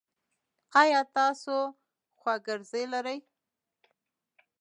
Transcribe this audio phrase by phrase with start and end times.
[0.81, 1.55] ایا تاسو
[2.19, 3.17] خواګرځی لری؟